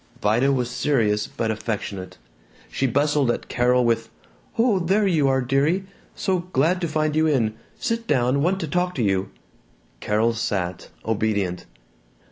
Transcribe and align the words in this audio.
Vida 0.19 0.51
was 0.51 0.71
serious 0.71 1.27
but 1.27 1.51
affectionate. 1.51 2.17
She 2.71 2.87
bustled 2.87 3.29
at 3.29 3.49
Carol 3.49 3.85
with, 3.85 4.09
"Oh, 4.57 4.79
there 4.79 5.05
you 5.05 5.27
are, 5.27 5.41
dearie, 5.43 5.83
so 6.15 6.39
glad 6.53 6.81
t' 6.81 6.87
find 6.87 7.15
you 7.15 7.27
in, 7.27 7.53
sit 7.77 8.07
down, 8.07 8.41
want 8.41 8.59
to 8.61 8.67
talk 8.67 8.95
to 8.95 9.03
you." 9.03 9.29
Carol 9.99 10.33
sat, 10.33 10.89
obedient. 11.05 11.67